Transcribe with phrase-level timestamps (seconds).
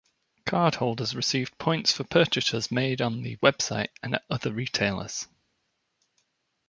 [0.47, 5.27] Cardholders received points for purchases made on the website and at other retailers.